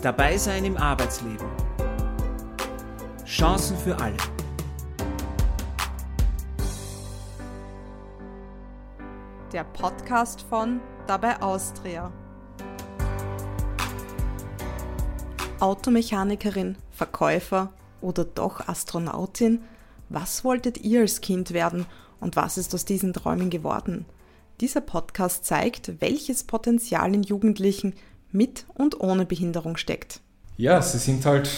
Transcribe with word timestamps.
Dabei 0.00 0.38
sein 0.38 0.64
im 0.64 0.76
Arbeitsleben. 0.76 1.48
Chancen 3.24 3.76
für 3.76 3.98
alle. 3.98 4.16
Der 9.52 9.64
Podcast 9.64 10.42
von 10.42 10.80
Dabei 11.08 11.42
Austria. 11.42 12.12
Automechanikerin, 15.58 16.76
Verkäufer 16.92 17.72
oder 18.00 18.24
doch 18.24 18.68
Astronautin? 18.68 19.64
Was 20.10 20.44
wolltet 20.44 20.78
ihr 20.78 21.00
als 21.00 21.20
Kind 21.20 21.52
werden 21.52 21.86
und 22.20 22.36
was 22.36 22.56
ist 22.56 22.72
aus 22.72 22.84
diesen 22.84 23.12
Träumen 23.12 23.50
geworden? 23.50 24.06
Dieser 24.60 24.80
Podcast 24.80 25.44
zeigt, 25.44 26.00
welches 26.00 26.44
Potenzial 26.44 27.12
in 27.14 27.24
Jugendlichen 27.24 27.94
mit 28.32 28.64
und 28.74 29.00
ohne 29.00 29.26
Behinderung 29.26 29.76
steckt. 29.76 30.20
Ja, 30.56 30.82
sie 30.82 30.98
sind 30.98 31.24
halt 31.24 31.48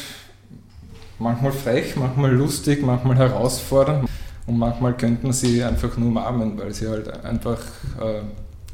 manchmal 1.19 1.53
frech, 1.53 1.97
manchmal 1.97 2.33
lustig, 2.33 2.83
manchmal 2.83 3.17
herausfordernd 3.17 4.09
und 4.47 4.59
manchmal 4.59 4.97
könnte 4.97 5.25
man 5.25 5.33
sie 5.33 5.63
einfach 5.63 5.97
nur 5.97 6.09
umarmen, 6.09 6.59
weil 6.59 6.73
sie 6.73 6.89
halt 6.89 7.09
einfach 7.25 7.61
äh, 8.01 8.23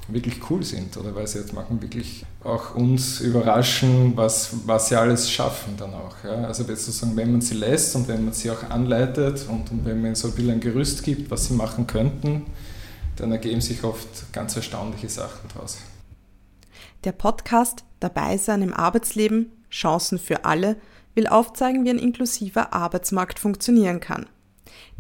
wirklich 0.09 0.41
cool 0.51 0.63
sind 0.63 0.97
oder 0.97 1.15
weil 1.15 1.27
sie 1.27 1.39
jetzt 1.39 1.53
machen 1.53 1.83
wirklich 1.83 2.25
auch 2.45 2.75
uns 2.75 3.21
überraschen, 3.21 4.17
was, 4.17 4.51
was 4.65 4.89
sie 4.89 4.97
alles 4.97 5.31
schaffen 5.31 5.75
dann 5.77 5.93
auch. 5.95 6.15
Ja. 6.25 6.45
Also 6.45 6.65
sozusagen, 6.65 7.17
wenn 7.17 7.33
man 7.33 7.41
sie 7.41 7.55
lässt 7.55 7.97
und 7.97 8.07
wenn 8.09 8.25
man 8.25 8.33
sie 8.33 8.51
auch 8.51 8.63
anleitet 8.71 9.47
und, 9.49 9.71
und 9.71 9.85
wenn 9.85 9.97
man 9.97 10.07
ihnen 10.07 10.15
so 10.15 10.29
ein 10.29 10.35
bisschen 10.35 10.53
ein 10.53 10.61
Gerüst 10.61 11.03
gibt, 11.03 11.31
was 11.31 11.47
sie 11.47 11.55
machen 11.55 11.87
könnten, 11.87 12.47
dann 13.17 13.33
ergeben 13.33 13.61
sich 13.61 13.83
oft 13.83 14.33
ganz 14.33 14.55
erstaunliche 14.55 15.09
Sachen 15.09 15.49
daraus. 15.53 15.79
Der 17.05 17.13
Podcast 17.13 17.85
Dabei 18.01 18.37
sein 18.37 18.63
im 18.63 18.75
Arbeitsleben, 18.75 19.53
Chancen 19.71 20.19
für 20.19 20.45
alle, 20.45 20.77
will 21.15 21.27
aufzeigen, 21.27 21.85
wie 21.85 21.91
ein 21.91 21.99
inklusiver 21.99 22.73
Arbeitsmarkt 22.73 23.39
funktionieren 23.39 24.01
kann. 24.01 24.27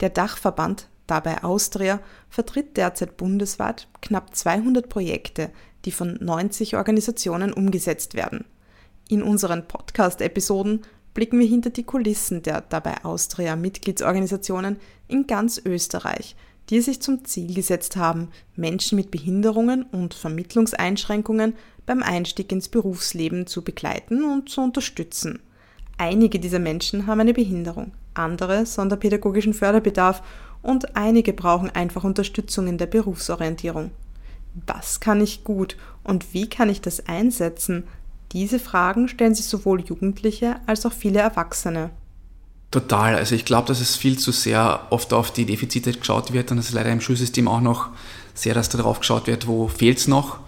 Der 0.00 0.10
Dachverband 0.10 0.88
Dabei 1.06 1.44
Austria 1.44 2.00
vertritt 2.28 2.76
derzeit 2.76 3.16
bundesweit 3.16 3.86
knapp 4.02 4.34
200 4.34 4.88
Projekte, 4.88 5.50
die 5.84 5.92
von 5.92 6.18
90 6.20 6.76
Organisationen 6.76 7.52
umgesetzt 7.52 8.14
werden. 8.14 8.44
In 9.08 9.22
unseren 9.22 9.68
Podcast-Episoden 9.68 10.82
blicken 11.14 11.38
wir 11.38 11.46
hinter 11.46 11.70
die 11.70 11.84
Kulissen 11.84 12.42
der 12.42 12.60
Dabei 12.60 13.04
Austria 13.04 13.54
Mitgliedsorganisationen 13.54 14.78
in 15.06 15.28
ganz 15.28 15.62
Österreich, 15.64 16.34
die 16.70 16.80
sich 16.80 17.00
zum 17.00 17.24
Ziel 17.24 17.54
gesetzt 17.54 17.96
haben, 17.96 18.28
Menschen 18.54 18.96
mit 18.96 19.10
Behinderungen 19.10 19.84
und 19.84 20.14
Vermittlungseinschränkungen 20.14 21.54
beim 21.86 22.02
Einstieg 22.02 22.50
ins 22.52 22.68
Berufsleben 22.68 23.46
zu 23.46 23.62
begleiten 23.62 24.24
und 24.24 24.48
zu 24.48 24.60
unterstützen. 24.60 25.40
Einige 25.98 26.38
dieser 26.38 26.58
Menschen 26.58 27.06
haben 27.06 27.20
eine 27.20 27.32
Behinderung, 27.32 27.92
andere 28.14 28.66
sonderpädagogischen 28.66 29.54
Förderbedarf 29.54 30.22
und 30.62 30.96
einige 30.96 31.32
brauchen 31.32 31.70
einfach 31.70 32.04
Unterstützung 32.04 32.66
in 32.66 32.78
der 32.78 32.86
Berufsorientierung. 32.86 33.92
Was 34.66 35.00
kann 35.00 35.20
ich 35.20 35.44
gut 35.44 35.76
und 36.02 36.34
wie 36.34 36.48
kann 36.48 36.68
ich 36.68 36.80
das 36.80 37.06
einsetzen? 37.06 37.84
Diese 38.32 38.58
Fragen 38.58 39.08
stellen 39.08 39.34
sich 39.34 39.46
sowohl 39.46 39.80
Jugendliche 39.82 40.56
als 40.66 40.84
auch 40.84 40.92
viele 40.92 41.20
Erwachsene. 41.20 41.90
Total. 42.70 43.14
Also 43.14 43.34
ich 43.34 43.44
glaube, 43.44 43.68
dass 43.68 43.80
es 43.80 43.96
viel 43.96 44.18
zu 44.18 44.32
sehr 44.32 44.86
oft 44.90 45.12
auf 45.12 45.30
die 45.30 45.46
Defizite 45.46 45.92
geschaut 45.92 46.32
wird 46.32 46.50
und 46.50 46.58
es 46.58 46.68
ist 46.68 46.74
leider 46.74 46.90
im 46.90 47.00
Schulsystem 47.00 47.48
auch 47.48 47.60
noch 47.60 47.88
sehr, 48.34 48.54
dass 48.54 48.68
darauf 48.68 49.00
geschaut 49.00 49.26
wird, 49.26 49.46
wo 49.46 49.68
fehlt 49.68 49.98
es 49.98 50.08
noch. 50.08 50.38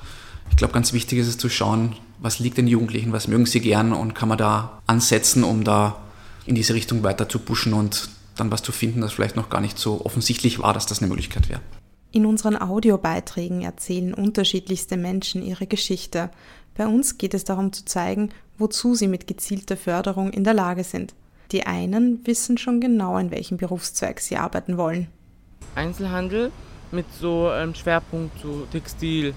Ich 0.51 0.57
glaube, 0.57 0.75
ganz 0.75 0.93
wichtig 0.93 1.19
ist 1.19 1.29
es 1.29 1.39
zu 1.39 1.49
schauen, 1.49 1.97
was 2.19 2.39
liegt 2.39 2.59
den 2.59 2.67
Jugendlichen, 2.67 3.13
was 3.13 3.29
mögen 3.29 3.47
sie 3.47 3.61
gern 3.61 3.93
und 3.93 4.15
kann 4.15 4.29
man 4.29 4.39
da 4.39 4.81
ansetzen, 4.87 5.45
um 5.45 5.65
da 5.65 5.97
in 6.47 6.55
diese 6.55 6.75
Richtung 6.75 7.03
weiter 7.03 7.29
zu 7.29 7.39
pushen 7.39 7.73
und 7.73 8.09
dann 8.37 8.51
was 8.51 8.63
zu 8.63 8.73
finden, 8.73 9.01
das 9.01 9.13
vielleicht 9.13 9.37
noch 9.37 9.51
gar 9.51 9.61
nicht 9.61 9.79
so 9.79 10.05
offensichtlich 10.05 10.59
war, 10.59 10.73
dass 10.73 10.87
das 10.87 11.01
eine 11.01 11.09
Möglichkeit 11.09 11.49
wäre. 11.49 11.61
In 12.11 12.25
unseren 12.25 12.57
Audiobeiträgen 12.57 13.63
erzählen 13.63 14.15
unterschiedlichste 14.15 14.97
Menschen 14.97 15.43
ihre 15.43 15.67
Geschichte. 15.67 16.31
Bei 16.75 16.87
uns 16.87 17.19
geht 17.19 17.35
es 17.35 17.45
darum 17.45 17.73
zu 17.73 17.85
zeigen, 17.85 18.31
wozu 18.57 18.95
sie 18.95 19.09
mit 19.09 19.27
gezielter 19.27 19.77
Förderung 19.77 20.31
in 20.31 20.45
der 20.45 20.55
Lage 20.55 20.85
sind. 20.85 21.15
Die 21.53 21.67
einen 21.67 22.27
wissen 22.27 22.59
schon 22.59 22.81
genau, 22.81 23.17
in 23.19 23.31
welchem 23.31 23.57
Berufszweig 23.57 24.21
sie 24.21 24.37
arbeiten 24.37 24.77
wollen. 24.77 25.09
Einzelhandel 25.75 26.53
mit 26.91 27.07
so 27.19 27.51
ähm, 27.51 27.75
Schwerpunkt 27.75 28.39
zu 28.41 28.67
Textil. 28.71 29.35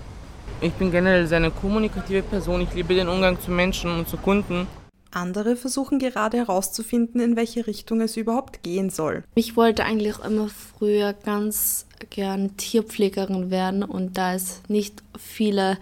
Ich 0.59 0.73
bin 0.73 0.91
generell 0.91 1.27
sehr 1.27 1.37
eine 1.37 1.51
kommunikative 1.51 2.21
Person. 2.23 2.61
Ich 2.61 2.73
liebe 2.73 2.93
den 2.93 3.07
Umgang 3.07 3.39
zu 3.39 3.51
Menschen 3.51 3.91
und 3.91 4.09
zu 4.09 4.17
Kunden. 4.17 4.67
Andere 5.11 5.55
versuchen 5.55 5.99
gerade 5.99 6.37
herauszufinden, 6.37 7.19
in 7.19 7.35
welche 7.35 7.67
Richtung 7.67 8.01
es 8.01 8.15
überhaupt 8.15 8.63
gehen 8.63 8.89
soll. 8.89 9.23
Ich 9.35 9.57
wollte 9.57 9.83
eigentlich 9.83 10.19
immer 10.19 10.47
früher 10.47 11.13
ganz 11.13 11.85
gern 12.09 12.55
Tierpflegerin 12.57 13.51
werden 13.51 13.83
und 13.83 14.17
da 14.17 14.33
es 14.33 14.61
nicht 14.69 15.03
viele 15.17 15.77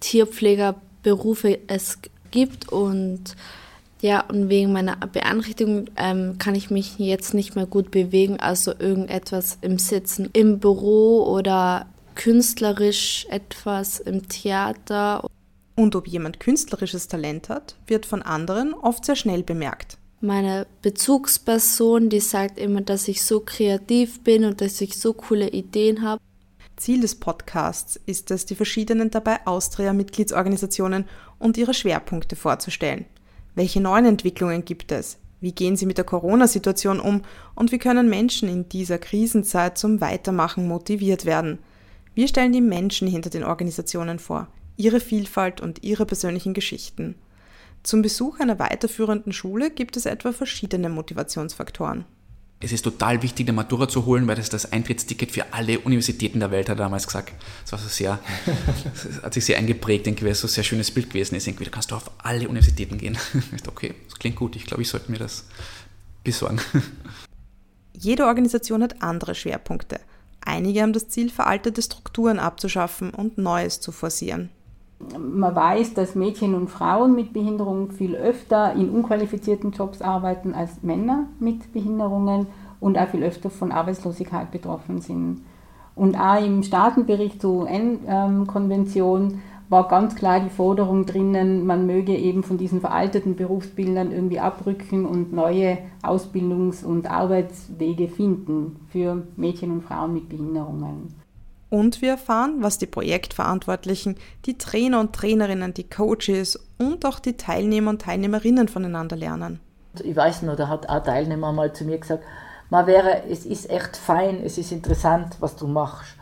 Tierpflegerberufe 0.00 1.58
es 1.68 1.98
gibt 2.30 2.68
und 2.68 3.36
ja, 4.04 4.20
und 4.20 4.50
wegen 4.50 4.70
meiner 4.70 4.96
Beeinträchtigung 4.96 5.86
ähm, 5.96 6.36
kann 6.36 6.54
ich 6.54 6.68
mich 6.68 6.98
jetzt 6.98 7.32
nicht 7.32 7.56
mehr 7.56 7.64
gut 7.64 7.90
bewegen, 7.90 8.38
also 8.38 8.74
irgendetwas 8.78 9.56
im 9.62 9.78
Sitzen 9.78 10.28
im 10.34 10.58
Büro 10.58 11.24
oder 11.24 11.86
künstlerisch 12.14 13.26
etwas 13.30 14.00
im 14.00 14.28
Theater. 14.28 15.26
Und 15.74 15.96
ob 15.96 16.06
jemand 16.06 16.38
künstlerisches 16.38 17.08
Talent 17.08 17.48
hat, 17.48 17.76
wird 17.86 18.04
von 18.04 18.20
anderen 18.20 18.74
oft 18.74 19.06
sehr 19.06 19.16
schnell 19.16 19.42
bemerkt. 19.42 19.96
Meine 20.20 20.66
Bezugsperson, 20.82 22.10
die 22.10 22.20
sagt 22.20 22.58
immer, 22.58 22.82
dass 22.82 23.08
ich 23.08 23.22
so 23.22 23.40
kreativ 23.40 24.20
bin 24.20 24.44
und 24.44 24.60
dass 24.60 24.82
ich 24.82 24.98
so 24.98 25.14
coole 25.14 25.48
Ideen 25.48 26.02
habe. 26.02 26.20
Ziel 26.76 27.00
des 27.00 27.14
Podcasts 27.14 27.98
ist 28.04 28.30
es, 28.30 28.44
die 28.44 28.54
verschiedenen 28.54 29.10
dabei 29.10 29.46
Austria-Mitgliedsorganisationen 29.46 31.06
und 31.38 31.56
ihre 31.56 31.72
Schwerpunkte 31.72 32.36
vorzustellen. 32.36 33.06
Welche 33.54 33.80
neuen 33.80 34.04
Entwicklungen 34.04 34.64
gibt 34.64 34.90
es? 34.92 35.18
Wie 35.40 35.52
gehen 35.52 35.76
sie 35.76 35.86
mit 35.86 35.98
der 35.98 36.04
Corona-Situation 36.04 37.00
um? 37.00 37.22
Und 37.54 37.70
wie 37.70 37.78
können 37.78 38.08
Menschen 38.08 38.48
in 38.48 38.68
dieser 38.68 38.98
Krisenzeit 38.98 39.76
zum 39.78 40.00
Weitermachen 40.00 40.66
motiviert 40.66 41.24
werden? 41.24 41.58
Wir 42.14 42.28
stellen 42.28 42.52
die 42.52 42.60
Menschen 42.60 43.06
hinter 43.06 43.30
den 43.30 43.44
Organisationen 43.44 44.18
vor, 44.18 44.48
ihre 44.76 45.00
Vielfalt 45.00 45.60
und 45.60 45.84
ihre 45.84 46.06
persönlichen 46.06 46.54
Geschichten. 46.54 47.14
Zum 47.82 48.00
Besuch 48.00 48.40
einer 48.40 48.58
weiterführenden 48.58 49.32
Schule 49.32 49.70
gibt 49.70 49.96
es 49.96 50.06
etwa 50.06 50.32
verschiedene 50.32 50.88
Motivationsfaktoren. 50.88 52.06
Es 52.64 52.72
ist 52.72 52.82
total 52.82 53.22
wichtig, 53.22 53.46
eine 53.46 53.52
Matura 53.52 53.88
zu 53.88 54.06
holen, 54.06 54.26
weil 54.26 54.36
das 54.36 54.46
ist 54.46 54.54
das 54.54 54.72
Eintrittsticket 54.72 55.30
für 55.30 55.52
alle 55.52 55.80
Universitäten 55.80 56.40
der 56.40 56.50
Welt, 56.50 56.70
hat 56.70 56.78
er 56.78 56.84
damals 56.84 57.06
gesagt. 57.06 57.34
Das 57.62 57.72
war 57.72 57.78
so 57.78 57.88
sehr, 57.88 58.18
das 58.46 59.22
hat 59.22 59.34
sich 59.34 59.44
sehr 59.44 59.58
eingeprägt, 59.58 60.06
irgendwie, 60.06 60.24
weil 60.24 60.32
es 60.32 60.40
so 60.40 60.46
ein 60.46 60.50
sehr 60.50 60.64
schönes 60.64 60.90
Bild 60.90 61.10
gewesen 61.10 61.34
ist. 61.34 61.46
Irgendwie, 61.46 61.64
da 61.64 61.70
kannst 61.70 61.90
du 61.90 61.94
auf 61.96 62.10
alle 62.18 62.48
Universitäten 62.48 62.96
gehen. 62.96 63.18
Ich 63.34 63.62
dachte, 63.62 63.68
okay, 63.68 63.94
das 64.08 64.18
klingt 64.18 64.36
gut, 64.36 64.56
ich 64.56 64.64
glaube, 64.64 64.82
ich 64.82 64.88
sollte 64.88 65.10
mir 65.10 65.18
das 65.18 65.44
besorgen. 66.22 66.58
Jede 67.92 68.24
Organisation 68.24 68.82
hat 68.82 69.02
andere 69.02 69.34
Schwerpunkte. 69.34 70.00
Einige 70.40 70.80
haben 70.80 70.94
das 70.94 71.08
Ziel, 71.08 71.30
veraltete 71.30 71.82
Strukturen 71.82 72.38
abzuschaffen 72.38 73.10
und 73.10 73.36
Neues 73.36 73.80
zu 73.80 73.92
forcieren. 73.92 74.48
Man 75.18 75.54
weiß, 75.54 75.94
dass 75.94 76.14
Mädchen 76.14 76.54
und 76.54 76.68
Frauen 76.68 77.14
mit 77.14 77.32
Behinderungen 77.32 77.90
viel 77.90 78.14
öfter 78.14 78.74
in 78.74 78.90
unqualifizierten 78.90 79.72
Jobs 79.72 80.02
arbeiten 80.02 80.54
als 80.54 80.82
Männer 80.82 81.26
mit 81.38 81.72
Behinderungen 81.72 82.46
und 82.80 82.98
auch 82.98 83.08
viel 83.08 83.22
öfter 83.22 83.50
von 83.50 83.72
Arbeitslosigkeit 83.72 84.50
betroffen 84.50 85.00
sind. 85.00 85.42
Und 85.94 86.18
auch 86.18 86.44
im 86.44 86.62
Staatenbericht 86.62 87.40
zur 87.40 87.62
UN-Konvention 87.62 89.40
war 89.68 89.88
ganz 89.88 90.14
klar 90.14 90.40
die 90.40 90.50
Forderung 90.50 91.06
drinnen, 91.06 91.66
man 91.66 91.86
möge 91.86 92.14
eben 92.14 92.42
von 92.42 92.58
diesen 92.58 92.80
veralteten 92.80 93.36
Berufsbildern 93.36 94.12
irgendwie 94.12 94.40
abrücken 94.40 95.06
und 95.06 95.32
neue 95.32 95.78
Ausbildungs- 96.02 96.84
und 96.84 97.10
Arbeitswege 97.10 98.08
finden 98.08 98.76
für 98.90 99.22
Mädchen 99.36 99.70
und 99.70 99.82
Frauen 99.82 100.14
mit 100.14 100.28
Behinderungen. 100.28 101.14
Und 101.74 102.02
wir 102.02 102.10
erfahren, 102.10 102.58
was 102.60 102.78
die 102.78 102.86
Projektverantwortlichen, 102.86 104.16
die 104.46 104.58
Trainer 104.58 105.00
und 105.00 105.12
Trainerinnen, 105.12 105.74
die 105.74 105.88
Coaches 105.88 106.58
und 106.78 107.04
auch 107.04 107.18
die 107.18 107.36
Teilnehmer 107.36 107.90
und 107.90 108.02
Teilnehmerinnen 108.02 108.68
voneinander 108.68 109.16
lernen. 109.16 109.60
Ich 110.02 110.14
weiß 110.14 110.42
noch, 110.42 110.56
da 110.56 110.68
hat 110.68 110.88
ein 110.88 111.02
Teilnehmer 111.02 111.52
mal 111.52 111.72
zu 111.72 111.84
mir 111.84 111.98
gesagt, 111.98 112.22
man 112.70 112.86
wäre, 112.86 113.24
es 113.28 113.44
ist 113.44 113.70
echt 113.70 113.96
fein, 113.96 114.42
es 114.44 114.58
ist 114.58 114.72
interessant, 114.72 115.36
was 115.40 115.56
du 115.56 115.66
machst 115.66 116.14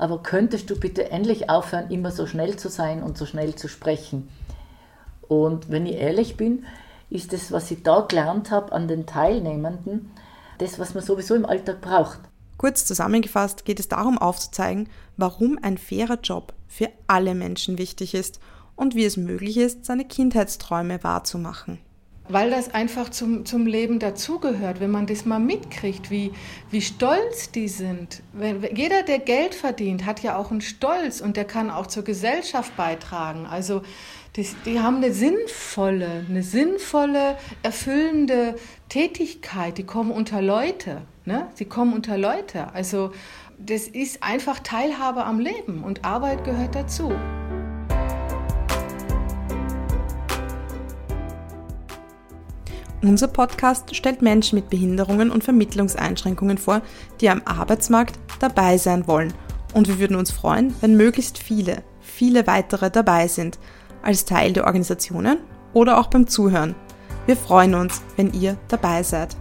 aber 0.00 0.22
könntest 0.22 0.70
du 0.70 0.80
bitte 0.80 1.10
endlich 1.10 1.50
aufhören, 1.50 1.90
immer 1.90 2.10
so 2.10 2.26
schnell 2.26 2.56
zu 2.56 2.70
sein 2.70 3.02
und 3.02 3.18
so 3.18 3.26
schnell 3.26 3.54
zu 3.54 3.68
sprechen? 3.68 4.30
Und 5.28 5.70
wenn 5.70 5.84
ich 5.84 5.96
ehrlich 5.96 6.38
bin, 6.38 6.64
ist 7.10 7.34
das, 7.34 7.52
was 7.52 7.70
ich 7.70 7.82
da 7.82 8.00
gelernt 8.00 8.50
habe 8.50 8.72
an 8.72 8.88
den 8.88 9.04
Teilnehmenden, 9.04 10.10
das, 10.56 10.78
was 10.78 10.94
man 10.94 11.04
sowieso 11.04 11.34
im 11.34 11.44
Alltag 11.44 11.82
braucht. 11.82 12.20
Kurz 12.60 12.84
zusammengefasst 12.84 13.64
geht 13.64 13.80
es 13.80 13.88
darum 13.88 14.18
aufzuzeigen, 14.18 14.90
warum 15.16 15.58
ein 15.62 15.78
fairer 15.78 16.20
Job 16.20 16.52
für 16.68 16.90
alle 17.06 17.34
Menschen 17.34 17.78
wichtig 17.78 18.12
ist 18.12 18.38
und 18.76 18.94
wie 18.94 19.06
es 19.06 19.16
möglich 19.16 19.56
ist, 19.56 19.86
seine 19.86 20.04
Kindheitsträume 20.04 21.02
wahrzumachen 21.02 21.78
weil 22.32 22.50
das 22.50 22.72
einfach 22.72 23.08
zum, 23.10 23.44
zum 23.44 23.66
Leben 23.66 23.98
dazugehört, 23.98 24.80
wenn 24.80 24.90
man 24.90 25.06
das 25.06 25.24
mal 25.24 25.40
mitkriegt, 25.40 26.10
wie, 26.10 26.32
wie 26.70 26.80
stolz 26.80 27.50
die 27.50 27.68
sind. 27.68 28.22
Wenn, 28.32 28.62
jeder, 28.74 29.02
der 29.02 29.18
Geld 29.18 29.54
verdient, 29.54 30.06
hat 30.06 30.22
ja 30.22 30.36
auch 30.36 30.50
einen 30.50 30.60
Stolz 30.60 31.20
und 31.20 31.36
der 31.36 31.44
kann 31.44 31.70
auch 31.70 31.86
zur 31.86 32.04
Gesellschaft 32.04 32.76
beitragen. 32.76 33.46
Also 33.46 33.82
das, 34.40 34.56
die 34.64 34.80
haben 34.80 34.96
eine 34.96 35.12
sinnvolle, 35.12 36.24
eine 36.28 36.42
sinnvolle, 36.42 37.36
erfüllende 37.62 38.54
Tätigkeit. 38.88 39.76
Die 39.76 39.84
kommen 39.84 40.10
unter 40.10 40.40
Leute. 40.40 41.02
Ne? 41.26 41.48
Sie 41.54 41.66
kommen 41.66 41.92
unter 41.92 42.16
Leute. 42.16 42.72
Also 42.72 43.12
das 43.58 43.86
ist 43.86 44.22
einfach 44.22 44.60
Teilhabe 44.60 45.24
am 45.24 45.40
Leben 45.40 45.84
und 45.84 46.04
Arbeit 46.06 46.44
gehört 46.44 46.74
dazu. 46.74 47.12
Unser 53.02 53.28
Podcast 53.28 53.94
stellt 53.94 54.22
Menschen 54.22 54.56
mit 54.56 54.70
Behinderungen 54.70 55.30
und 55.30 55.44
Vermittlungseinschränkungen 55.44 56.58
vor, 56.58 56.82
die 57.20 57.28
am 57.28 57.42
Arbeitsmarkt 57.44 58.18
dabei 58.40 58.78
sein 58.78 59.06
wollen. 59.06 59.32
Und 59.74 59.88
wir 59.88 59.98
würden 59.98 60.16
uns 60.16 60.30
freuen, 60.30 60.74
wenn 60.80 60.96
möglichst 60.96 61.38
viele, 61.38 61.82
viele 62.00 62.46
weitere 62.46 62.90
dabei 62.90 63.28
sind, 63.28 63.58
als 64.02 64.24
Teil 64.24 64.52
der 64.52 64.66
Organisationen 64.66 65.38
oder 65.72 65.98
auch 65.98 66.08
beim 66.08 66.26
Zuhören. 66.26 66.74
Wir 67.26 67.36
freuen 67.36 67.74
uns, 67.74 68.02
wenn 68.16 68.32
ihr 68.32 68.56
dabei 68.68 69.02
seid. 69.02 69.36